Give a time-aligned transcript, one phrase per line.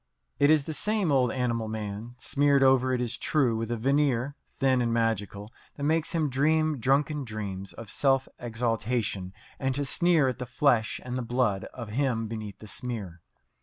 [0.39, 4.35] It is the same old animal man, smeared over, it is true, with a veneer,
[4.47, 10.27] thin and magical, that makes him dream drunken dreams of self exaltation and to sneer
[10.27, 13.21] at the flesh and the blood of him beneath the smear.